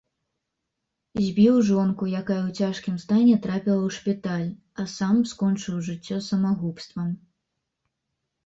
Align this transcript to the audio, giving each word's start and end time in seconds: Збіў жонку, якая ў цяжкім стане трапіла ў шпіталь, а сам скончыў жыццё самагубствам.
Збіў 1.25 1.55
жонку, 1.67 2.07
якая 2.21 2.37
ў 2.47 2.51
цяжкім 2.63 2.95
стане 3.03 3.35
трапіла 3.43 3.81
ў 3.91 3.99
шпіталь, 3.99 4.49
а 4.81 4.87
сам 4.97 5.15
скончыў 5.33 5.75
жыццё 5.89 6.17
самагубствам. 6.31 7.09